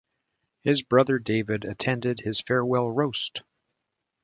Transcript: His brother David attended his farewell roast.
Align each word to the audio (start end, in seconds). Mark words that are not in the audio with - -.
His 0.61 0.81
brother 0.81 1.19
David 1.19 1.63
attended 1.63 2.21
his 2.21 2.41
farewell 2.41 2.89
roast. 2.89 3.43